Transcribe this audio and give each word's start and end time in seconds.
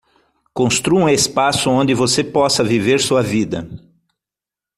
Construa 0.51 1.03
um 1.03 1.07
espaço 1.09 1.69
onde 1.69 1.93
você 1.93 2.23
possa 2.23 2.63
viver 2.63 2.99
sua 2.99 3.21
vida 3.21 3.69